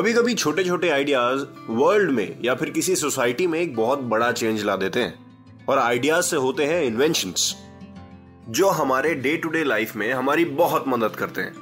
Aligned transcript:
कभी 0.00 0.12
कभी 0.12 0.34
छोटे 0.34 0.64
छोटे 0.64 0.90
आइडियाज़ 0.90 1.44
वर्ल्ड 1.68 2.10
में 2.10 2.36
या 2.44 2.54
फिर 2.54 2.70
किसी 2.70 2.96
सोसाइटी 2.96 3.46
में 3.46 3.60
एक 3.60 3.76
बहुत 3.76 3.98
बड़ा 3.98 4.32
चेंज 4.32 4.64
ला 4.64 4.76
देते 4.76 5.00
हैं 5.00 5.14
और 5.68 5.78
आइडियाज़ 5.78 6.24
से 6.24 6.36
होते 6.36 6.64
हैं 6.64 6.82
इन्वेंशंस 6.82 7.56
जो 8.48 8.68
हमारे 8.68 9.14
डे 9.14 9.36
टू 9.36 9.48
डे 9.48 9.64
लाइफ 9.64 9.96
में 9.96 10.12
हमारी 10.12 10.44
बहुत 10.44 10.84
मदद 10.88 11.16
करते 11.16 11.40
हैं। 11.40 11.54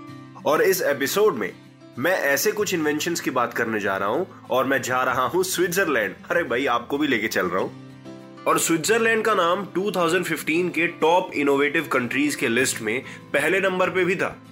और 0.47 0.63
इस 0.63 0.83
एपिसोड 0.83 1.35
में 1.35 1.53
मैं 1.99 2.13
ऐसे 2.13 2.53
कुछ 2.53 2.75
इन्वेंशन 2.75 3.15
की 3.15 3.31
बात 3.31 3.55
करने 3.55 3.81
जा 3.81 3.97
रहा 3.97 4.09
हूँ 4.09 4.27
और 4.51 4.65
मैं 4.65 4.83
जा 4.83 5.03
रहा 5.03 5.27
हूँ 5.27 5.45
स्विट्जरलैंड 5.45 6.15
अरे 6.31 6.43
भाई, 6.43 6.67
आपको 6.67 6.99
भी 6.99 7.09
लेके 7.09 7.29
चल 7.29 7.47
रहा 7.47 7.61
हूँ। 7.61 7.73
और 8.49 8.59
स्विट्जरलैंड 8.59 9.25
का 9.25 9.35
नाम 9.35 9.67
2015 9.79 10.71
के 10.71 10.87
टॉप 10.87 11.31
इनोवेटिव 11.35 11.89
कंट्रीज़ 11.93 12.37
के 12.37 12.49
लिस्ट 12.49 12.81
में 12.81 13.03
पहले 13.33 13.61
नंबर 13.61 13.91
पे 13.91 14.05
भी 14.05 14.17
था। 14.17 14.43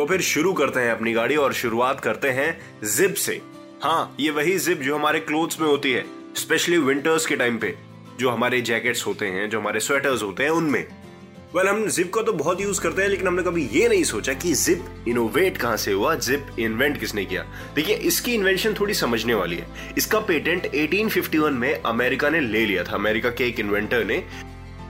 तो 0.00 0.06
फिर 0.06 0.20
शुरू 0.20 0.52
करते 0.52 0.80
हैं 0.80 0.92
अपनी 0.92 1.12
गाड़ी 1.12 1.36
और 1.36 1.52
शुरुआत 1.52 2.00
करते 2.00 2.28
हैं 2.28 2.60
जिप 2.84 3.14
से। 3.14 3.40
हाँ 3.82 4.16
ये 4.20 4.30
वही 4.30 4.58
जिप 4.58 4.80
जो 4.80 4.94
हमारे 4.96 5.20
क्लोथ्स 5.20 5.60
में 5.60 5.68
होती 5.68 5.92
है 5.92 6.04
स्पेशली 6.36 6.78
विंटर्स 6.78 7.26
के 7.26 7.36
टाइम 7.36 7.58
पे 7.58 7.76
जो 8.20 8.30
हमारे 8.30 8.60
जैकेट्स 8.60 9.06
होते 9.06 9.26
हैं 9.26 9.50
जो 9.50 9.60
हमारे 9.60 9.80
स्वेटर्स 9.80 10.22
होते 10.22 10.42
हैं 10.42 10.50
उनमें। 10.50 10.80
वेल 10.80 11.66
well, 11.66 11.68
हम 11.68 11.86
जिप 11.86 12.14
का 12.14 12.22
तो 12.22 12.32
बहुत 12.32 12.60
यूज़ 12.60 12.80
करते 12.80 13.02
हैं 13.02 13.08
लेकिन 13.08 13.26
हमने 13.26 13.42
कभी 13.42 13.68
ये 13.72 13.88
नहीं 13.88 14.04
सोचा 14.04 14.32
कि 14.32 14.54
जिप 14.54 14.84
इनोवेट 15.08 15.58
कहाँ 15.58 15.76
से 15.76 15.92
हुआ 15.92 16.14
जिप 16.14 16.46
इन्वेंट 16.58 17.00
किसने 17.00 17.24
किया। 17.24 17.42
देखिए 17.74 17.96
इसकी 17.96 18.34
इन्वेंशन 18.34 18.74
थोड़ी 18.74 18.94
समझने 18.94 19.34
वाली 19.34 19.56
है। 19.56 19.94
इसका 19.98 20.20
पेटेंट 20.20 20.66
1851 20.66 21.52
में 21.52 21.82
अमेरिका 21.82 22.30
ने 22.30 22.40
ले 22.40 22.66
लिया 22.66 22.84
था 22.84 22.92
अमेरिका 22.92 23.30
के 23.30 23.46
एक 23.48 23.60
इन्वेंटर 23.60 24.04
ने। 24.04 24.24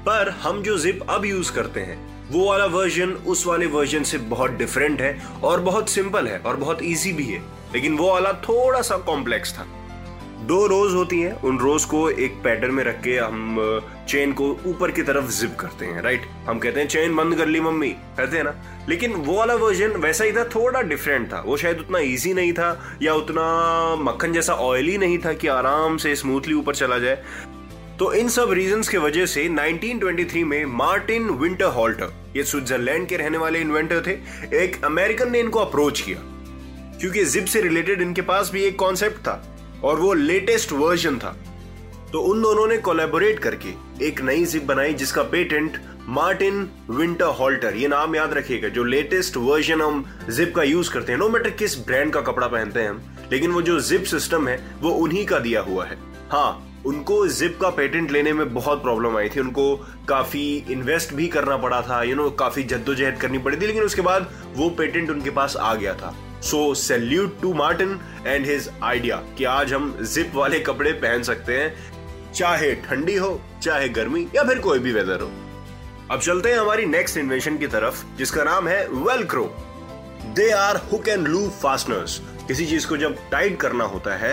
पर 0.07 0.31
हम 0.31 0.63
जो 0.63 0.79
जिप 0.79 1.01
अब 1.09 1.25
यूज़ 1.25 1.53
करते 1.53 1.81
हैं 1.81 2.20
वो 2.31 2.49
वाला 2.49 2.67
वर्जन 2.67 3.11
उस 3.11 3.47
वाले 3.47 3.67
वर्जन 3.67 4.03
से 4.03 4.19
बहुत 4.19 4.51
डिफरेंट 4.51 5.01
है 5.01 5.23
और 5.43 5.61
बहुत 5.61 5.89
सिंपल 5.89 6.27
है 6.27 6.39
और 6.39 6.57
बहुत 6.57 6.79
ईजी 6.83 7.13
भी 7.13 7.25
है। 7.25 7.43
लेकिन 7.75 7.97
वो 7.97 8.13
वाला 8.13 8.33
थोड़ा 8.33 8.83
सा 8.83 8.97
कॉम्प्लेक्स 8.97 9.59
था। 9.59 9.67
दो 10.41 10.67
रोज 10.67 10.95
होती 10.95 11.21
हैं, 11.21 11.43
उन 11.43 11.59
रोज 11.59 11.85
को 11.85 12.11
एक 12.11 12.33
पैटर्न 12.45 12.75
में 12.75 12.85
रख 12.85 13.03
के 13.03 13.19
हम 13.19 13.57
चेन 14.09 14.33
को 14.33 14.61
ऊपर 14.67 14.91
की 14.91 15.03
तरफ़ 15.03 15.31
जिप 15.31 15.57
करते 15.61 15.87
हैं 15.87 16.03
राइट 16.03 16.23
हम 16.49 16.59
कहते 16.59 16.81
हैं 16.81 16.89
चेन 16.89 17.17
बंद 17.17 17.35
कर 17.35 17.47
ली 17.47 17.61
मम्मी 17.61 17.89
कहते 17.89 18.37
हैं 18.37 18.45
ना? 18.45 18.55
लेकिन 18.89 19.13
वो 19.13 19.37
वाला 19.37 19.55
वर्जन 19.55 19.91
वैसा 19.91 20.25
ही 20.25 20.33
था, 20.33 20.45
थोड़ा 20.45 20.83
डिफरेंट 20.83 21.33
था। 21.33 21.43
वो 21.47 21.57
शायद 21.57 21.79
उतना 21.79 21.99
इजी 21.99 22.35
नहीं 22.35 22.53
था 22.53 22.99
या 23.03 23.15
उतना 23.15 23.45
मक्खन 23.97 24.33
जैसा 24.33 24.55
ऑयली 24.55 24.99
नहीं 24.99 25.19
था 25.19 25.33
कि 25.33 25.49
आराम 25.49 25.97
से 25.97 26.17
स्मूथली 26.17 26.55
ऊपर 26.55 26.75
चला 26.75 26.99
जाए। 26.99 27.23
तो 27.99 28.13
इन 28.13 28.29
सब 28.29 28.53
रीजंस 28.53 28.89
के 28.89 28.99
वजह 28.99 29.27
से 29.27 29.49
1923 29.49 30.45
में 30.45 30.65
मार्टिन 30.65 31.31
विंटर 31.31 31.65
हॉल्टर 31.65 32.20
ये 32.37 32.45
स्विट्जरलैंड 32.45 33.07
के 33.09 33.17
रहने 33.17 33.39
वाले 33.39 33.61
इन्वेंटर 33.61 34.03
थे। 34.07 34.13
एक 34.57 34.85
अमेरिकन 34.85 35.31
ने 35.33 35.41
इनको 35.41 35.59
अप्रोच 35.59 36.01
किया, 36.01 36.19
क्योंकि 37.01 37.25
जिप 37.27 37.45
से 37.45 37.61
रिलेटेड 37.61 38.03
इनके 38.03 38.23
पास 38.23 38.51
भी 38.53 38.63
एक 38.65 38.79
कॉन्सेप्ट 38.79 39.19
था 39.19 39.43
और 39.85 40.01
वो 40.01 40.13
लेटेस्ट 40.15 40.73
वर्जन 40.73 41.19
था। 41.19 41.37
तो 42.13 42.21
उन 42.23 42.43
दोनों 42.43 42.67
ने 42.67 42.77
कोलेबोरेट 42.79 43.39
करके 43.39 43.75
एक 44.07 44.21
नई 44.21 44.45
जिप 44.45 44.65
बनाई, 44.65 44.95
जिसका 44.95 45.23
पेटेंट 45.25 45.79
मार्टिन 46.09 46.69
विंटर 46.91 47.27
हॉल्टर 47.39 47.77
ये 47.77 47.89
नाम 47.89 48.15
याद 48.17 48.33
रखिएगा, 48.35 48.69
जो 48.69 48.85
लेटेस्ट 48.85 49.37
वर्जन 49.37 49.83
हम 49.83 50.05
जिप 50.31 50.55
का 50.57 50.63
यूज़ 50.63 50.91
करते 50.91 51.13
हैं। 51.13 51.19
नो 51.19 51.29
मैटर 51.29 51.51
किस 51.53 51.79
ब्रांड 51.79 52.13
का 52.13 52.21
कपड़ा 52.23 52.47
पहनते 52.47 52.81
हैं 52.81 52.91
हम, 52.91 53.03
लेकिन 53.33 53.51
वो 53.51 53.63
जो 53.63 53.81
जिप 53.81 54.05
सिस्टम 54.07 54.49
है, 54.49 54.59
वो 54.81 54.91
उन्हीं 54.93 55.25
का 55.27 55.39
दिया 55.39 55.61
हुआ 55.61 55.87
है। 55.87 55.99
हाँ 56.31 56.67
उनको 56.87 57.27
जिप 57.29 57.59
का 57.61 57.69
पेटेंट 57.71 58.11
लेने 58.11 58.33
में 58.33 58.53
बहुत 58.55 58.83
प्रॉब्लम 58.83 59.17
आई 59.17 59.29
थी। 59.29 59.41
उनको 59.41 59.77
काफ़ी 60.09 60.43
इन्वेस्ट 60.71 61.13
भी 61.15 61.27
करना 61.29 61.57
पड़ा 61.57 61.81
था 61.83 62.03
यू 62.03 62.09
you 62.09 62.17
नो 62.17 62.25
know, 62.25 62.39
काफ़ी 62.39 62.63
जद्दोजहद 62.63 63.19
करनी 63.21 63.39
पड़ी 63.39 63.57
थी 63.57 63.67
लेकिन 63.67 63.83
उसके 63.83 64.03
बाद 64.03 64.31
वो 64.57 64.69
पेटेंट 64.71 65.11
उनके 65.11 65.31
पास 65.31 65.57
आ 65.57 65.75
गया 65.75 65.95
था। 65.95 66.15
So 66.43 66.63
salute 66.75 67.41
to 67.43 67.53
Martin 67.55 67.99
and 68.27 68.47
his 68.47 68.71
idea 68.83 69.17
कि 69.39 69.45
आज 69.45 69.73
हम 69.73 69.97
जिप 70.03 70.33
वाले 70.35 70.61
कपड़े 70.61 70.93
पहन 70.93 71.23
सकते 71.23 71.59
हैं 71.59 72.33
चाहे 72.33 72.75
ठंडी 72.89 73.17
हो 73.17 73.41
चाहे 73.63 73.89
गर्मी 73.89 74.27
या 74.37 74.45
फिर 74.45 74.59
कोई 74.59 74.79
भी 74.79 74.93
वेदर 74.93 75.21
हो। 75.21 75.31
अब 76.11 76.21
चलते 76.21 76.53
हैं 76.53 76.59
हमारी 76.59 76.87
नेक्स्ट 76.87 77.17
इन्वेंशन 77.17 77.59
की 77.59 77.67
तरफ़ 77.67 78.05
जिसका 78.19 78.45
नाम 78.45 78.69
है 78.69 78.87
Velcro 78.89 79.45
they 80.37 80.51
are 80.51 80.77
hook 80.93 81.09
and 81.09 81.29
loop 81.29 81.49
fasteners 81.63 82.21
किसी 82.51 82.67
चीज़ 82.67 82.87
को 82.89 82.97
जब 82.97 83.17
टाइट 83.31 83.57
करना 83.61 83.85
होता 83.87 84.15
है 84.17 84.31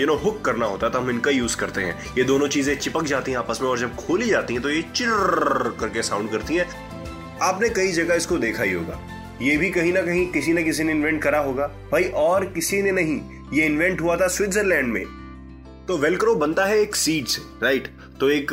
यू 0.00 0.06
नो 0.06 0.14
हुक 0.14 0.40
करना 0.44 0.66
होता 0.66 0.86
है 0.86 0.92
तो 0.92 0.98
हम 0.98 1.10
इनका 1.10 1.30
यूज़ 1.30 1.56
करते 1.56 1.80
हैं। 1.80 2.14
ये 2.18 2.24
दोनों 2.24 2.48
चीज़ें 2.48 2.78
चिपक 2.78 3.04
जाती 3.04 3.30
हैं 3.30 3.38
आपस 3.38 3.60
में 3.62 3.68
और 3.68 3.78
जब 3.78 3.94
खोली 3.96 4.28
जाती 4.30 4.54
हैं 4.54 4.62
तो 4.62 4.70
ये 4.70 4.82
चिर 4.94 5.76
करके 5.80 6.02
साउंड 6.02 6.30
करती 6.30 6.54
हैं। 6.54 6.66
आपने 7.42 7.68
कई 7.68 7.92
जगह 7.92 8.14
इसको 8.14 8.38
देखा 8.38 8.62
ही 8.62 8.72
होगा। 8.72 8.98
ये 9.42 9.56
भी 9.56 9.70
कहीं 9.70 9.92
ना 9.92 10.00
कहीं 10.02 10.26
किसी 10.32 10.52
न 10.52 10.64
किसी 10.64 10.84
ने 10.84 10.92
इन्वेंट 10.92 11.22
करा 11.22 11.38
होगा। 11.38 11.66
भाई, 11.92 12.04
और 12.04 12.44
किसी 12.46 12.82
ने 12.82 12.92
नहीं। 12.92 13.20
ये 13.52 13.66
इन्वेंट 13.66 14.00
हुआ 14.00 14.16
था 14.16 14.28
स्विट्जरलैंड 14.28 14.92
में। 14.92 15.04
तो 15.88 15.96
वेलक्रो 15.98 16.34
बनता 16.34 16.64
है 16.64 16.78
एक 16.80 16.96
सीड 16.96 17.26
से 17.26 17.42
राइट 17.62 17.88
तो 18.20 18.30
एक 18.30 18.52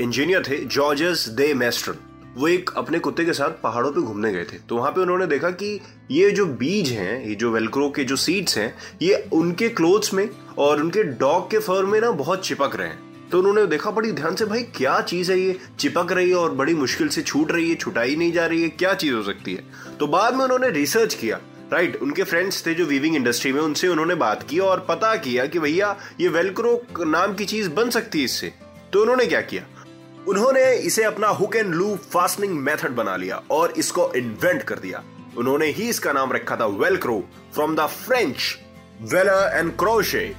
इंजीनियर 0.00 0.42
थे 0.42 0.56
जॉर्जस 0.66 1.28
दे 1.36 1.52
मेस्ट्रन 1.54 1.96
वो 2.38 2.48
एक 2.48 2.70
अपने 2.76 2.98
कुत्ते 2.98 3.24
के 3.24 3.32
साथ 3.32 3.50
पहाड़ों 3.62 3.92
पे 3.92 4.00
घूमने 4.00 4.32
गए 4.32 4.44
थे। 4.44 4.58
तो 4.68 4.76
वहाँ 4.76 4.90
पे 4.92 5.00
उन्होंने 5.00 5.26
देखा 5.26 5.50
कि 5.50 5.80
ये 6.10 6.30
जो 6.30 6.46
बीज 6.46 6.90
हैं 6.90 7.26
ये 7.26 7.34
जो 7.34 7.50
वेलक्रो 7.50 7.90
के 7.90 8.04
जो 8.04 8.16
सीड्स 8.16 8.58
हैं 8.58 8.74
ये 9.02 9.28
उनके 9.32 9.68
क्लोथ्स 9.68 10.14
में 10.14 10.30
और 10.58 10.80
उनके 10.80 11.02
डॉग 11.02 11.50
के 11.50 11.58
फर 11.58 11.84
में 11.84 12.00
ना 12.00 12.10
बहुत 12.10 12.46
चिपक 12.46 12.76
रहे 12.76 12.88
हैं। 12.88 13.28
तो 13.28 13.38
उन्होंने 13.38 13.66
देखा 13.66 13.90
बड़ी 13.90 14.12
ध्यान 14.12 14.34
से 14.34 14.44
भाई 14.44 14.62
क्या 14.62 15.00
चीज़ 15.00 15.32
है 15.32 15.40
ये? 15.40 15.58
चिपक 15.78 16.12
रही 16.12 16.28
है 16.28 16.36
और 16.36 16.52
बड़ी 16.52 16.74
मुश्किल 16.74 17.08
से 17.08 17.22
छूट 17.22 17.52
रही 17.52 17.68
है 17.68 17.74
छुटाई 17.74 18.16
नहीं 18.16 18.32
जा 18.32 18.46
रही 18.46 18.62
है 18.62 18.68
क्या 18.68 18.94
चीज़ 18.94 19.14
हो 19.14 19.22
सकती 19.22 19.54
है? 19.54 19.64
तो 20.00 20.06
बाद 20.06 20.34
में 20.34 20.44
उन्होंने 20.44 20.70
रिसर्च 20.70 21.14
किया। 21.14 21.40
राइट 21.72 21.88
right, 21.88 22.02
उनके 22.02 22.22
फ्रेंड्स 22.22 22.66
थे 22.66 22.74
जो 22.74 22.84
वीविंग 22.84 23.16
इंडस्ट्री 23.16 23.52
में 23.52 23.60
उनसे 23.60 23.88
उन्होंने 23.88 24.14
बात 24.14 24.46
की 24.50 24.58
और 24.58 24.86
पता 24.88 25.16
किया 25.16 25.46
कि 25.46 25.58
भैया 25.58 25.96
ये 26.20 26.28
वेलक्रो 26.28 26.82
नाम 26.98 27.34
की 27.34 27.44
चीज़ 27.44 27.70
बन 27.70 27.90
सकती 27.90 28.18
है 28.18 28.24
इससे। 28.24 28.52
तो 28.92 29.00
उन्होंने 29.00 29.26
क्या 29.26 29.40
किया? 29.40 29.77
उन्होंने 30.26 30.72
इसे 30.76 31.04
अपना 31.04 31.28
hook 31.28 31.56
and 31.56 31.74
loop 31.74 31.94
fastening 32.12 32.58
method 32.58 32.90
बना 32.90 33.16
लिया 33.16 33.42
और 33.50 33.72
इसको 33.76 34.10
इन्वेंट 34.16 34.62
कर 34.62 34.78
दिया। 34.78 35.02
उन्होंने 35.38 35.66
ही 35.66 35.88
इसका 35.88 36.12
नाम 36.12 36.32
रखा 36.32 36.56
था 36.56 36.66
Velcro 36.66 37.22
from 37.54 37.76
the 37.76 37.86
French 37.86 38.56
velour 39.00 39.50
and 39.54 39.76
crochet 39.76 40.32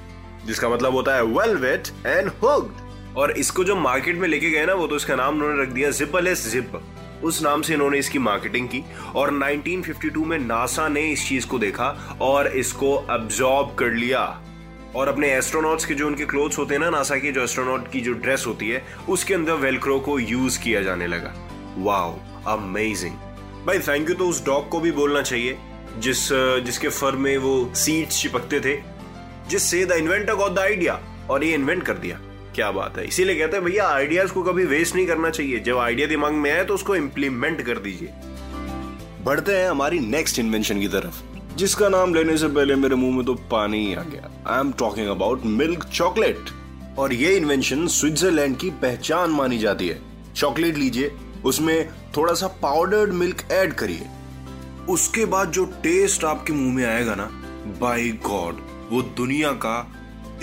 जिसका 0.45 0.69
मतलब 0.69 0.93
होता 0.93 1.15
है 1.15 1.23
वेलवेट 1.23 1.87
एंड 2.05 2.29
हुक्ड 2.43 3.17
और 3.17 3.31
इसको 3.31 3.63
जो 3.63 3.75
मार्केट 3.75 4.15
में 4.15 4.27
लेके 4.27 4.49
गए 4.49 4.65
ना, 4.65 4.73
वो 4.73 4.87
तो 4.87 4.95
इसका 4.95 5.15
नाम 5.15 5.35
उन्होंने 5.35 5.61
रख 5.63 5.69
दिया 5.69 5.91
जिपलेस 5.91 6.47
जिप 6.47 6.81
उस 7.23 7.41
नाम 7.43 7.61
से 7.61 7.73
इन्होंने 7.73 7.97
इसकी 7.97 8.19
मार्केटिंग 8.19 8.67
की 8.67 8.83
और 9.15 9.31
1952 9.31 10.25
में 10.25 10.37
नासा 10.39 10.87
ने 10.87 11.01
इस 11.11 11.27
चीज़ 11.29 11.47
को 11.47 11.59
देखा 11.59 12.17
और 12.21 12.47
इसको 12.47 12.95
अब्जॉर्ब 12.95 13.75
कर 13.75 13.91
लिया। 13.93 14.21
और 14.95 15.07
अपने 15.07 15.31
एस्ट्रोनॉट्स 15.33 15.85
के 15.85 15.93
जो 15.93 16.07
उनके 16.07 16.25
क्लोथ्स 16.25 16.57
होते 16.57 16.73
हैं 16.73 16.81
ना 16.81 16.89
नासा 16.89 17.15
के 17.15 17.31
जो 17.31 17.43
एस्ट्रोनॉट 17.43 17.91
की 17.91 18.01
जो 18.01 18.13
ड्रेस 18.13 18.43
होती 18.47 18.69
है, 18.69 18.83
उसके 19.09 19.33
अंदर 19.33 19.53
वेलक्रो 19.53 19.99
को 19.99 20.19
यूज़ 20.19 20.59
किया 20.59 20.81
जाने 20.81 21.07
लगा। 21.07 21.33
वाओ 21.77 22.19
अमेजिंग 22.47 23.15
भाई 23.67 23.79
थैंक 23.79 24.09
यू 24.09 24.15
तो 24.15 24.27
उस 24.27 24.45
डॉग 24.45 24.69
को 24.69 24.79
भी 24.79 24.91
बोलना 24.91 25.21
चाहिए, 25.21 25.57
जिस, 25.97 26.29
जिसके 26.65 26.89
फर 26.89 27.11
में 27.11 27.37
वो 27.37 27.71
सीड्स 27.75 28.21
चिपकते 28.21 28.59
थे, 28.59 28.77
जिससे 29.49 29.85
the 29.85 29.91
inventor 29.91 30.35
got 30.35 30.55
the 30.55 30.59
idea 30.59 30.99
और 31.29 31.43
ये 31.43 31.53
इन्वेंट 31.53 31.83
कर 31.83 31.93
दिया। 31.93 32.19
क्या 32.55 32.71
बात 32.71 32.97
है। 32.97 33.05
इसीलिए 33.07 33.35
कहते 33.35 33.57
हैं, 33.57 33.65
भैया 33.65 33.87
आइडियाज़ 33.87 34.31
को 34.31 34.43
कभी 34.43 34.65
वेस्ट 34.65 34.95
नहीं 34.95 35.07
करना 35.07 35.29
चाहिए। 35.29 35.59
जब 35.59 35.77
आइडिया 35.77 36.07
दिमाग 36.07 36.33
में 36.33 36.51
आए 36.51 36.63
तो 36.63 36.73
उसको 36.73 36.95
इम्प्लीमेंट 36.95 37.61
कर 37.61 37.77
दीजिए। 37.77 38.09
बढ़ते 39.23 39.55
हैं 39.55 39.69
हमारी 39.69 39.99
नेक्स्ट 39.99 40.39
इन्वेंशन 40.39 40.79
की 40.79 40.87
तरफ़। 40.87 41.28
जिसका 41.59 41.87
नाम 41.89 42.13
लेने 42.13 42.37
से 42.37 42.47
पहले 42.47 42.75
मेरे 42.75 42.95
मुँह 42.95 43.15
में 43.15 43.25
तो 43.25 43.33
पानी 43.51 43.77
ही 43.85 43.93
आ 43.93 44.01
गया। 44.01 44.29
I 44.47 44.59
am 44.59 44.71
talking 44.71 45.07
about 45.07 45.45
milk 45.45 45.83
chocolate 45.93 46.49
और 46.99 47.13
ये 47.13 47.35
इन्वेंशन 47.37 47.87
स्विट्जरलैंड 47.87 48.57
की 48.57 48.69
पहचान 48.81 49.29
मानी 49.29 49.57
जाती 49.57 49.87
है। 49.87 49.99
चॉकलेट 50.35 50.77
लीजिए, 50.77 51.11
उसमें 51.45 51.89
थोड़ा 52.17 52.33
सा 52.33 52.47
पाउडर्ड 52.61 53.13
मिल्क 53.13 53.41
ऐड 53.51 53.73
करिए। 53.73 54.07
उसके 54.89 55.25
बाद 55.25 55.51
जो 55.51 55.65
टेस्ट 55.83 56.23
आपके 56.23 56.53
मुँह 56.53 56.75
में 56.75 56.85
आएगा 56.85 57.15
ना 57.15 57.29
बाय 57.81 58.09
गॉड 58.25 58.61
वो 58.91 59.01
दुनिया 59.17 59.51
का 59.51 59.77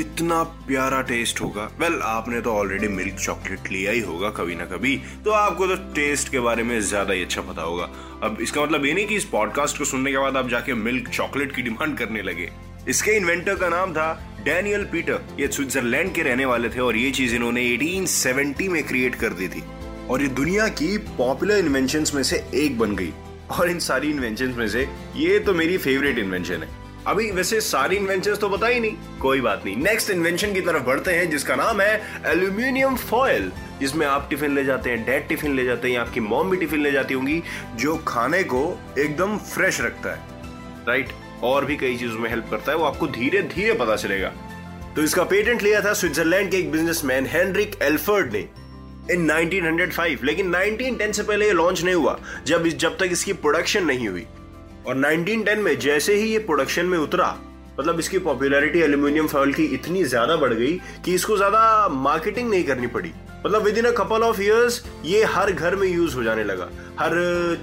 इतना 0.00 0.42
प्यारा 0.42 1.00
टेस्ट 1.02 1.40
होगा। 1.40 1.64
वेल 1.78 1.90
well, 1.90 2.02
आपने 2.02 2.40
तो 2.40 2.52
ऑलरेडी 2.52 2.88
मिल्क 2.88 3.18
चॉकलेट 3.18 3.70
लिया 3.72 3.92
ही 3.92 4.00
होगा 4.00 4.30
कभी 4.30 4.54
ना 4.54 4.64
कभी। 4.64 4.96
तो 5.24 5.30
आपको 5.30 5.66
तो 5.66 5.76
टेस्ट 5.94 6.28
के 6.28 6.40
बारे 6.40 6.62
में 6.62 6.80
ज़्यादा 6.80 7.14
ही 7.14 7.22
अच्छा 7.22 7.42
पता 7.42 7.62
होगा। 7.62 7.84
अब 8.22 8.38
इसका 8.40 8.62
मतलब 8.62 8.86
ये 8.86 8.94
नहीं 8.94 9.06
कि 9.06 9.16
इस 9.16 9.24
पॉडकास्ट 9.24 9.78
को 9.78 9.84
सुनने 9.84 10.10
के 10.10 10.18
बाद 10.18 10.36
आप 10.36 10.48
जाके 10.48 10.74
मिल्क 10.74 11.08
चॉकलेट 11.08 11.54
की 11.56 11.62
डिमांड 11.62 11.96
करने 11.98 12.22
लगे। 12.22 12.50
इसके 12.88 13.12
इन्वेंटर 13.12 13.54
का 13.54 13.68
नाम 13.68 13.92
था 13.92 14.12
डैनियल 14.44 14.84
पीटर 14.84 15.20
ये 15.40 15.48
स्विट्जरलैंड 15.48 16.14
के 16.14 16.22
रहने 16.22 16.44
वाले 16.44 16.68
थे 16.68 16.80
और 16.80 16.96
ये 16.96 17.10
चीज़ 17.10 17.34
इन्होंने 17.34 17.62
1870 17.68 18.68
में 18.68 18.82
क्रिएट 18.82 19.14
कर 19.14 19.32
दी 19.32 19.48
थी। 19.48 19.62
और 20.10 20.22
ये 20.22 20.28
दुनिया 20.28 20.68
की 20.68 20.96
पॉपुलर 21.18 21.58
इन्वेंशन 21.58 22.04
में 22.14 22.22
से 22.22 22.44
एक 22.54 22.78
बन 22.78 22.96
गई। 22.96 23.12
और 23.50 23.70
इन 23.70 23.78
सारी 23.78 24.10
इन्वेंशन 24.10 24.54
में 24.58 24.68
से 24.68 24.88
ये 25.16 25.38
तो 25.38 25.54
मेरी 25.54 25.78
फेवरेट 25.78 26.18
इन्वेंशन 26.18 26.62
है। 26.62 26.68
अभी 27.06 27.30
वैसे 27.30 27.60
सारी 27.60 27.96
इन्वेंशन 27.96 28.34
तो 28.34 28.48
पता 28.48 28.66
ही 28.66 28.80
नहीं। 28.80 29.18
कोई 29.20 29.40
बात 29.40 29.64
नहीं। 29.64 29.76
नेक्स्ट 29.76 30.10
इन्वेंशन 30.10 30.52
की 30.52 30.60
तरफ़ 30.60 30.82
बढ़ते 30.82 31.10
हैं, 31.10 31.28
जिसका 31.30 31.56
नाम 31.56 31.80
है 31.80 32.22
एल्यूमिनियम 32.26 32.96
फॉयल 32.96 33.50
जिसमें 33.80 34.06
आप 34.06 34.26
टिफ़िन 34.30 34.54
ले 34.54 34.64
जाते 34.64 34.90
हैं 34.90 35.04
डैड 35.04 35.28
टिफ़िन 35.28 35.54
ले 35.56 35.64
जाते 35.64 35.90
हैं 35.90 35.98
आपकी 35.98 36.20
मॉम 36.20 36.50
भी 36.50 36.56
टिफ़िन 36.56 36.80
ले 36.80 36.92
जाती 36.92 37.14
होंगी, 37.14 37.42
जो 37.74 37.96
खाने 37.96 38.42
को 38.42 38.62
एकदम 38.98 39.36
फ्रेश 39.38 39.80
रखता 39.80 40.10
है। 40.10 40.84
राइट 40.88 41.12
और 41.42 41.64
भी 41.64 41.76
कई 41.76 41.96
चीज़ों 41.96 42.18
में 42.18 42.28
हेल्प 42.30 42.46
करता 42.50 42.72
है, 42.72 42.78
वो 42.78 42.84
आपको 42.84 43.06
धीरे 43.08 43.42
धीरे 43.54 43.72
पता 43.72 43.96
चलेगा। 43.96 44.32
तो 44.96 45.02
इसका 45.02 45.24
पेटेंट 45.24 45.62
लिया 45.62 45.80
था 45.80 45.92
स्विट्जरलैंड 45.92 46.50
के 46.50 46.56
एक 46.56 46.70
बिजनेसमैन 46.72 47.26
हेनरिक 47.26 47.76
एल्फर्ड 47.82 48.32
ने 48.32 48.48
इन 49.10 49.26
1905 49.26 50.24
लेकिन 50.24 50.50
1910 50.50 51.12
से 51.12 51.22
पहले 51.22 51.46
ये 51.46 51.52
लॉन्च 51.52 51.82
नहीं 51.82 51.94
हुआ, 51.94 52.18
जब 52.46 52.66
जब 52.66 52.96
तक 52.98 53.08
इसकी 53.12 53.32
प्रोडक्शन 53.32 53.84
नहीं 53.84 54.08
हुई। 54.08 54.26
और 54.86 54.96
1910 54.96 55.58
में 55.58 55.78
जैसे 55.78 56.14
ही 56.14 56.32
ये 56.32 56.38
प्रोडक्शन 56.38 56.86
में 56.86 56.98
उतरा 56.98 57.36
मतलब 57.80 57.98
इसकी 58.00 58.18
पॉपुलैरिटी 58.18 58.80
एल्यूमिनियम 58.80 59.26
फॉयल 59.26 59.52
की 59.52 59.64
इतनी 59.74 60.04
ज़्यादा 60.04 60.36
बढ़ 60.36 60.52
गई 60.54 60.72
कि 61.04 61.14
इसको 61.14 61.36
ज़्यादा 61.36 61.88
मार्केटिंग 61.88 62.50
नहीं 62.50 62.64
करनी 62.64 62.86
पड़ी। 62.86 63.10
मतलब 63.46 63.62
with 63.62 63.78
in 63.78 63.84
a 63.84 63.90
couple 63.90 64.22
of 64.22 64.40
years 64.40 64.82
ये 65.04 65.24
हर 65.24 65.52
घर 65.52 65.76
में 65.76 65.88
यूज़ 65.88 66.14
हो 66.16 66.22
जाने 66.22 66.44
लगा। 66.44 66.68
हर 66.98 67.12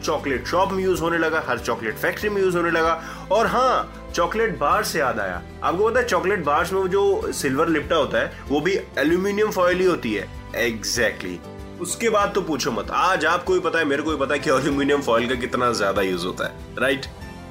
चॉकलेट 0.04 0.46
शॉप 0.48 0.72
में 0.72 0.84
यूज़ 0.84 1.02
होने 1.02 1.18
लगा, 1.18 1.44
हर 1.48 1.60
चॉकलेट 1.60 1.96
फैक्ट्री 1.96 2.30
में 2.30 2.42
यूज़ 2.42 2.58
होने 2.58 2.72
लगा। 2.72 2.94
और 3.32 3.48
हाँ 3.48 4.12
चॉकलेट 4.16 4.58
बार 4.60 4.84
से 4.84 5.00
याद 5.00 5.20
आया। 5.20 5.42
आपको 5.64 5.90
पता 5.90 6.00
है 6.00 6.06
चॉकलेट 6.08 6.44
बार्स 6.44 6.74
में 6.74 6.88
जो 6.88 7.32
सिल्वर 7.32 7.70
लिपटा 7.70 7.96
होता 7.96 8.20
है, 8.20 8.32
वो 8.50 8.62
भी 8.62 8.78
एल्यूमिनियम 8.98 9.52
फॉयल 9.52 9.80
ही 9.80 9.86
होती 9.86 10.14
है। 10.14 10.28
Exactly 10.56 11.30
exactly. 11.30 11.53
उसके 11.84 12.10
बाद 12.10 12.32
तो 12.36 12.42
पूछो 12.42 12.72
मत। 12.72 12.92
आज 12.92 13.26
आपको 13.26 13.54
ही 13.54 13.60
पता 13.60 13.80
है, 13.80 13.86
मेरे 13.86 14.04
को 14.04 14.12
ही 14.12 14.18
पता 14.18 14.34
है 14.34 14.40
कि 14.40 14.50
एल्यूमिनियम 14.50 15.02
फॉयल 15.02 15.28
का 15.30 15.36
कितना 15.36 15.72
ज़्यादा 15.72 16.02
यूज़ 16.02 16.26
होता 16.26 16.46
है। 16.46 16.76
राइट 16.80 17.06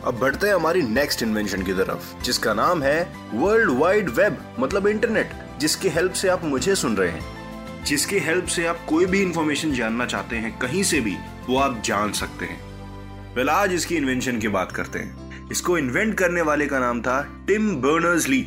अब 0.04 0.18
बढ़ते 0.18 0.46
हैं 0.46 0.54
हमारी 0.54 0.82
नेक्स्ट 0.82 1.22
इन्वेंशन 1.22 1.62
की 1.62 1.72
तरफ़, 1.72 2.22
जिसका 2.22 2.54
नाम 2.54 2.82
है 2.82 3.02
वर्ल्ड 3.34 3.70
वाइड 3.70 4.08
वेब 4.10 4.38
मतलब 4.58 4.86
इंटरनेट 4.86 5.32
जिसकी 5.60 5.88
हेल्प 5.88 6.12
से 6.12 6.28
आप 6.28 6.44
मुझे 6.44 6.74
सुन 6.74 6.96
रहे 6.96 7.08
हैं। 7.08 7.84
जिसकी 7.84 8.18
हेल्प 8.18 8.46
से 8.46 8.66
आप 8.66 8.78
कोई 8.88 9.06
भी 9.06 9.20
इंफॉर्मेशन 9.22 9.72
जानना 9.72 10.06
चाहते 10.06 10.36
हैं, 10.36 10.58
कहीं 10.58 10.82
से 10.82 11.00
भी, 11.00 11.16
वो 11.48 11.58
आप 11.58 11.82
जान 11.84 12.12
सकते 12.12 12.44
हैं। 12.44 13.34
वेल 13.34 13.48
आज 13.48 13.72
इसकी 13.72 13.96
इन्वेंशन 13.96 14.38
की 14.38 14.48
बात 14.48 14.72
करते 14.72 14.98
हैं। 14.98 15.50
इसको 15.50 15.76
इन्वेंट 15.78 16.14
करने 16.14 16.42
वाले 16.42 16.66
का 16.66 16.78
नाम 16.78 17.02
था 17.02 17.20
टिम 17.46 17.74
बर्नर्स 17.76 18.28
ली 18.28 18.40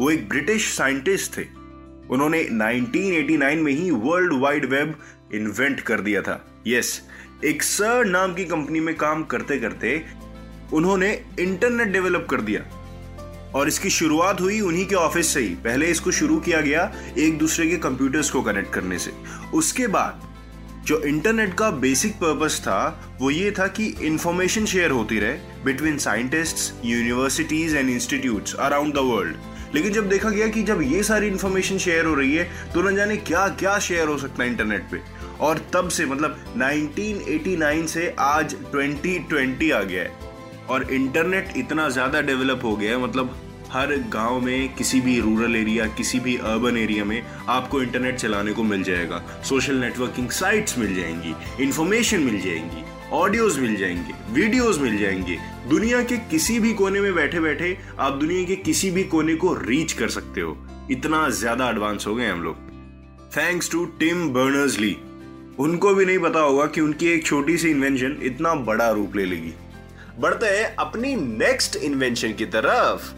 वो 0.00 0.10
एक 0.10 0.28
ब्रिटिश 0.28 0.72
साइंटिस्ट 0.74 1.36
थे। 1.38 1.46
उन्होंने 2.10 2.42
1989 2.42 3.62
में 3.62 3.72
ही 3.72 3.90
वर्ल्ड 3.90 4.32
वाइड 4.32 4.64
वेब 4.64 4.94
इन्वेंट 5.34 5.80
कर 5.80 6.00
दिया 6.00 6.22
था। 6.22 6.44
यस 6.66 6.92
yes, 6.92 7.44
एक 7.44 7.62
सर 7.62 8.04
नाम 8.04 8.34
की 8.34 8.44
कंपनी 8.44 8.80
में 8.80 8.94
काम 8.96 9.24
करते 9.24 9.58
करते 9.58 10.02
उन्होंने 10.72 11.12
इंटरनेट 11.40 11.88
डेवलप 11.88 12.26
कर 12.30 12.40
दिया। 12.40 12.60
और 13.54 13.68
इसकी 13.68 13.90
शुरुआत 13.90 14.40
हुई 14.40 14.60
उन्हीं 14.60 14.86
के 14.86 14.94
ऑफ़िस 14.94 15.26
से 15.26 15.40
ही। 15.40 15.54
पहले 15.64 15.86
इसको 15.86 16.10
शुरू 16.10 16.38
किया 16.40 16.60
गया 16.60 16.92
एक 17.18 17.38
दूसरे 17.38 17.68
के 17.68 17.76
कंप्यूटर्स 17.76 18.30
को 18.30 18.42
कनेक्ट 18.42 18.72
करने 18.72 18.98
से। 18.98 19.12
उसके 19.54 19.86
बाद 19.86 20.26
जो 20.86 21.00
इंटरनेट 21.02 21.54
का 21.54 21.70
बेसिक 21.70 22.14
पर्पस 22.14 22.60
था 22.60 22.78
वो 23.20 23.30
ये 23.30 23.50
था 23.50 23.66
कि 23.68 23.86
इंफॉर्मेशन 24.02 24.64
शेयर 24.64 24.90
होती 24.90 25.18
रहे 25.18 25.38
between 25.64 25.98
scientists 25.98 26.72
universities 26.84 27.74
and 27.74 27.90
institutes 27.90 28.54
around 28.54 28.94
the 28.94 28.98
world 28.98 29.74
लेकिन 29.74 29.92
जब 29.92 30.08
देखा 30.08 30.30
गया 30.30 30.48
कि 30.48 30.62
जब 30.62 30.82
ये 30.82 31.02
सारी 31.02 31.26
इंफॉर्मेशन 31.26 31.78
शेयर 31.78 32.04
हो 32.04 32.14
रही 32.14 32.34
है 32.34 32.72
तो 32.74 32.82
न 32.82 32.94
जाने 32.96 33.16
क्या 33.16 33.48
क्या 33.48 33.78
शेयर 33.78 34.08
हो 34.08 34.16
सकता 34.18 34.42
है 34.42 34.48
इंटरनेट 34.50 34.90
पे। 34.90 35.00
और 35.40 35.58
तब 35.72 35.88
से 35.88 36.06
मतलब 36.06 36.36
1989 36.56 37.86
से 37.86 38.14
आज 38.18 38.54
2020 38.74 39.72
आ 39.72 39.82
गया 39.82 40.02
है। 40.02 40.26
और 40.68 40.90
इंटरनेट 40.92 41.52
इतना 41.56 41.88
ज़्यादा 41.88 42.20
डेवलप 42.22 42.64
हो 42.64 42.76
गया 42.76 42.90
है 42.90 43.02
मतलब 43.02 43.36
हर 43.72 43.94
गाँव 44.10 44.40
में, 44.40 44.74
किसी 44.74 45.00
भी 45.00 45.18
रूरल 45.20 45.56
एरिया, 45.56 45.86
किसी 45.88 46.20
भी 46.20 46.36
अर्बन 46.36 46.76
एरिया 46.76 47.04
में 47.04 47.22
आपको 47.48 47.82
इंटरनेट 47.82 48.16
चलाने 48.16 48.52
को 48.52 48.62
मिल 48.62 48.82
जाएगा। 48.82 49.22
सोशल 49.44 49.76
नेटवर्किंग 49.76 50.30
साइट्स 50.30 50.78
मिल 50.78 50.94
जाएँगी 50.94 51.34
इंफॉर्मेशन 51.64 52.20
मिल 52.20 52.40
जाएँगी, 52.40 52.84
ऑडियोज 53.12 53.58
मिल 53.58 53.76
जाएँगे 53.76 54.14
वीडियोस 54.32 54.78
मिल 54.78 54.98
जाएँगे। 54.98 55.36
दुनिया 55.68 56.02
के 56.02 56.16
किसी 56.30 56.58
भी 56.60 56.72
कोने 56.74 57.00
में 57.00 57.14
बैठे 57.14 57.40
बैठे 57.40 57.76
आप 57.98 58.12
दुनिया 58.12 58.44
के 58.44 58.56
किसी 58.56 58.90
भी 58.90 59.04
कोने 59.06 59.34
को 59.34 59.52
रीच 59.54 59.92
कर 59.92 60.08
सकते 60.08 60.40
हो। 60.40 60.56
इतना 60.90 61.28
ज़्यादा 61.30 61.68
एडवांस 61.70 62.06
हो 62.06 62.14
गए 62.14 62.26
हम 62.26 62.42
लोग। 62.42 62.56
Thanks 63.36 63.70
to 63.70 63.84
Tim 64.00 64.28
Berners 64.28 64.78
Lee 64.78 64.96
उनको 65.58 65.94
भी 65.94 66.04
नहीं 66.04 66.18
पता 66.18 66.40
होगा 66.40 66.66
कि 66.66 66.80
उनकी 66.80 67.06
एक 67.06 67.26
छोटी 67.26 67.58
सी 67.58 67.70
इन्वेंशन 67.70 68.18
इतना 68.22 68.54
बड़ा 68.54 68.90
रूप 68.90 69.16
ले 69.16 69.24
लेगी। 69.24 69.54
बढ़ते 70.18 70.46
हैं 70.46 70.76
अपनी 70.76 71.16
नेक्स्ट 71.16 71.76
इन्वेंशन 71.76 72.32
की 72.32 72.46
तरफ़, 72.46 73.14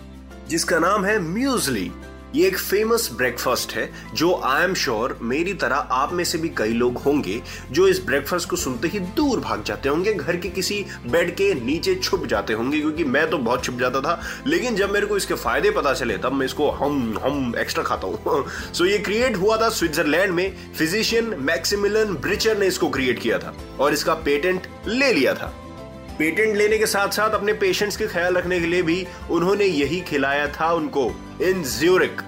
जिसका 0.49 0.79
नाम 0.79 1.05
है 1.05 1.19
म्यूजली 1.19 1.91
ये 2.35 2.47
एक 2.47 2.59
फ़ेमस 2.59 3.09
ब्रेकफास्ट 3.13 3.73
है, 3.73 3.89
जो 4.15 4.41
आई 4.45 4.65
एम 4.65 4.75
श्योर 4.75 5.19
मेरी 5.23 5.55
तरह 5.55 5.77
आप 5.77 6.13
में 6.13 6.25
से 6.25 6.39
भी 6.39 6.49
कई 6.49 6.73
लोग 6.73 6.99
होंगे, 6.99 7.43
जो 7.71 7.89
इस 7.89 8.05
ब्रेकफास्ट 8.05 8.49
को 8.49 8.57
सुनते 8.57 8.89
ही 8.89 8.99
दूर 8.99 9.41
भाग 9.41 9.63
जाते 9.63 9.89
होंगे, 9.89 10.15
घर 10.15 10.37
के 10.37 10.49
किसी 10.49 10.85
बेड 11.07 11.35
के 11.35 11.55
नीचे 11.55 11.95
छुप 11.95 12.27
जाते 12.27 12.53
होंगे, 12.53 12.81
क्योंकि 12.81 13.05
मैं 13.05 13.31
तो 13.31 13.39
बहुत 13.39 13.65
छुप 13.65 13.79
जाता 13.79 14.01
था, 14.01 14.21
लेकिन 14.47 14.77
जब 14.77 14.91
मेरे 14.91 15.07
को 15.07 15.17
इसके 15.17 15.35
फ़ायदे 15.35 15.71
पता 15.71 15.93
चले, 15.93 16.19
तब 16.19 16.33
मैं 16.33 16.47
इसको 16.47 16.71
हम 16.71 17.19
हम 17.23 17.55
एक्स्ट्रा 17.59 17.85
खाता 17.85 18.07
हूँ। 18.07 18.47
सो 18.73 18.85
so 18.85 18.91
ये 18.91 18.99
क्रिएट 18.99 19.37
हुआ 19.37 19.57
था 19.57 19.69
स्विट्जरलैंड 19.69 20.33
में 20.33 20.57
फिजिशियन 20.79 21.35
मैक्सिमिलन 21.39 22.15
ब्रिचर 22.15 22.59
ने 22.59 22.67
इसको 22.67 22.91
क्रिएट 22.91 23.19
किया 23.19 23.39
था, 23.39 23.55
और 23.81 23.93
इसका 23.93 24.15
पेटेंट 24.15 24.67
ले 24.87 25.13
लिया 25.13 25.35
था। 25.35 25.53
पेटेंट 26.21 26.57
लेने 26.57 26.79
के 26.79 26.87
साथ 26.87 27.09
साथ 27.09 27.31
अपने 27.31 27.53
पेशेंट्स 27.61 27.97
के 27.97 28.07
ख्याल 28.07 28.37
रखने 28.37 28.59
के 28.61 28.67
लिए 28.67 28.83
भी 28.83 29.07
उन्होंने 29.31 29.65
यही 29.65 30.01
खिलाया 30.01 30.47
था 30.49 30.73
उनको, 30.73 31.05
इन 31.43 31.63
ज्यूरिक 31.65 32.21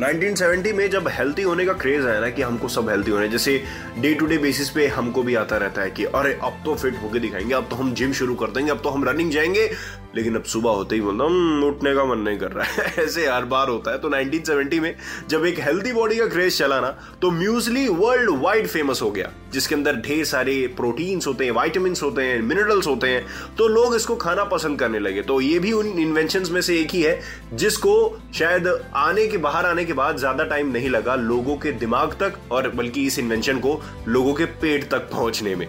1970 0.00 0.72
में 0.72 0.90
जब 0.90 1.08
हेल्थी 1.08 1.42
होने 1.42 1.66
का 1.66 1.72
क्रेज 1.72 2.06
आया 2.06 2.20
ना 2.20 2.30
कि 2.30 2.42
हमको 2.42 2.68
सब 2.68 2.88
हेल्थी 2.88 3.10
होने 3.10 3.28
जैसे 3.28 3.64
डे 3.98 4.14
टू 4.14 4.26
डे 4.26 4.38
बेसिस 4.38 4.70
पे 4.70 4.86
हमको 4.86 5.22
भी 5.22 5.34
आता 5.34 5.56
रहता 5.56 5.82
है 5.82 5.90
कि, 5.90 6.04
अरे, 6.04 6.38
अब 6.42 6.62
तो 6.64 6.74
फिट 6.74 7.02
होके 7.02 7.18
दिखाएँगे, 7.18 7.54
अब 7.54 7.68
तो 7.70 7.76
हम 7.76 7.94
जिम 7.94 8.12
शुरू 8.12 8.34
कर 8.34 8.46
देंगे, 8.46 8.70
अब 8.70 8.80
तो 8.82 8.88
हम 8.88 9.08
रनिंग 9.08 9.30
जाएँगे। 9.30 9.72
लेकिन 10.16 10.36
अब 10.36 10.42
सुबह 10.42 10.70
होते 10.70 10.94
ही 10.94 11.00
बोलता 11.00 11.24
हूँ 11.24 11.62
उठने 11.62 11.94
का 11.94 12.04
मन 12.04 12.18
नहीं 12.18 12.38
कर 12.38 12.52
रहा 12.52 12.64
है। 12.64 12.94
ऐसे 12.98 13.28
हर 13.28 13.44
बार 13.44 13.68
होता 13.68 13.90
है। 13.90 13.98
तो 13.98 14.10
1970 14.10 14.80
में 14.80 14.96
जब 15.28 15.46
एक 15.46 15.60
हेल्थी 15.60 15.92
बॉडी 15.92 16.16
का 16.16 16.26
क्रेज 16.26 16.58
चला 16.58 16.80
ना 16.80 16.88
तो 17.22 17.30
म्यूजली 17.30 17.88
वर्ल्ड 17.88 18.30
वाइड 18.30 18.66
फ़ेमस 18.66 19.02
हो 19.02 19.10
गया, 19.10 19.32
जिसके 19.52 19.74
अंदर 19.74 19.96
ढेर 19.96 20.24
सारे 20.24 20.66
प्रोटीन्स 20.66 21.26
होते 21.26 21.44
हैं 21.44 21.52
वाइटामिन 21.52 21.94
होते 22.02 22.22
हैं 22.22 22.42
मिनरल्स 22.42 22.86
होते 22.86 23.08
हैं। 23.08 23.26
तो 23.58 23.68
लोग 23.68 23.96
इसको 23.96 24.16
खाना 24.16 24.44
पसंद 24.44 24.78
करने 24.78 24.98
लगे। 24.98 25.22
तो 25.22 25.40
ये 25.40 25.58
भी 25.58 25.72
उन 25.72 25.86
इन्वेंशन 25.86 26.44
में 26.50 26.60
से 26.60 26.80
एक 26.80 26.90
ही 26.90 27.02
है, 27.02 27.20
जिसको 27.54 28.20
शायद 28.34 28.84
आने 28.94 29.26
के, 29.26 29.36
बाहर 29.36 29.66
आने 29.66 29.83
के 29.84 29.92
बाद 29.92 30.16
ज़्यादा 30.18 30.44
टाइम 30.44 30.70
नहीं 30.72 30.88
लगा 30.88 31.14
लोगों 31.14 31.56
के 31.56 31.72
दिमाग 31.74 32.16
तक 32.20 32.38
और 32.52 32.68
बल्कि 32.70 33.06
इस 33.06 33.18
इन्वेंशन 33.18 33.58
को 33.58 33.80
लोगों 34.08 34.34
के 34.34 34.44
पेट 34.44 34.88
तक 34.90 35.10
पहुँचने 35.10 35.54
में। 35.54 35.66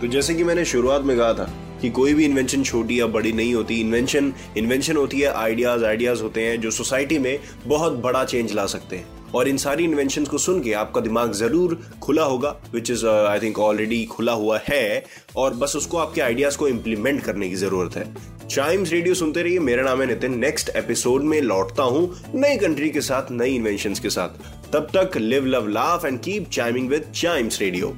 तो 0.00 0.06
जैसे 0.06 0.34
कि 0.34 0.44
मैंने 0.44 0.64
शुरुआत 0.64 1.02
में 1.02 1.16
कहा 1.16 1.32
था 1.34 1.50
कि 1.80 1.90
कोई 1.90 2.14
भी 2.14 2.24
इन्वेंशन 2.24 2.62
छोटी 2.62 3.00
या 3.00 3.06
बड़ी 3.08 3.32
नहीं 3.32 3.54
होती। 3.54 3.80
इन्वेंशन 3.80 4.32
इन्वेंशन 4.56 4.96
होती 4.96 5.20
है 5.20 5.32
आइडियाज़ 5.34 5.84
आइडियाज़ 5.84 6.22
होते 6.22 6.42
हैं 6.42 6.60
जो 6.60 6.70
सोसाइटी 6.70 7.18
में 7.18 7.38
बहुत 7.66 7.92
बड़ा 8.02 8.24
चेंज 8.24 8.52
ला 8.52 8.66
सकते 8.66 8.96
हैं। 8.96 9.15
और 9.34 9.48
इन 9.48 9.56
सारी 9.56 9.84
इन्वेंशन 9.84 10.24
को 10.24 10.38
सुन 10.38 10.60
के 10.62 10.72
आपका 10.74 11.00
दिमाग 11.00 11.32
ज़रूर 11.32 11.78
खुला 12.02 12.24
होगा 12.24 12.54
which 12.72 12.90
is 12.90 13.06
I 13.06 13.40
think 13.40 13.58
already 13.58 14.04
खुला 14.04 14.32
हुआ 14.32 14.58
है, 14.68 15.04
और 15.36 15.54
बस 15.54 15.76
उसको 15.76 15.98
आपके 15.98 16.20
आइडियाज़ 16.20 16.58
को 16.58 16.68
इम्प्लीमेंट 16.68 17.22
करने 17.24 17.48
की 17.48 17.56
ज़रूरत 17.56 17.96
है। 17.96 18.04
चाइम्स 18.48 18.92
रेडियो 18.92 19.14
सुनते 19.14 19.42
रहिए। 19.42 19.58
मेरा 19.58 19.82
नाम 19.82 20.00
है 20.00 20.06
नितिन। 20.06 20.38
नेक्स्ट 20.38 20.68
एपिसोड 20.76 21.22
में 21.22 21.40
लौटता 21.42 21.82
हूँ 21.82 22.22
नई 22.34 22.56
कंट्री 22.56 22.90
के 22.90 23.00
साथ, 23.00 23.30
नई 23.30 23.54
इन्वेंशन 23.54 23.94
के 23.94 24.10
साथ। 24.10 24.72
तब 24.72 24.88
तक 24.96 25.16
live 25.16 25.46
love 25.46 25.68
laugh 25.68 26.04
and 26.04 26.20
keep 26.20 26.48
chiming 26.52 26.88
with 26.90 27.12
Chimes 27.14 27.60
radio 27.60 27.96